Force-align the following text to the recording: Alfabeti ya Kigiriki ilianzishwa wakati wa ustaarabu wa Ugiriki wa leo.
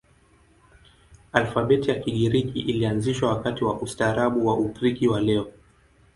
Alfabeti 1.31 1.89
ya 1.89 1.99
Kigiriki 1.99 2.59
ilianzishwa 2.59 3.29
wakati 3.29 3.63
wa 3.63 3.81
ustaarabu 3.81 4.47
wa 4.47 4.57
Ugiriki 4.57 5.07
wa 5.07 5.21
leo. 5.21 5.47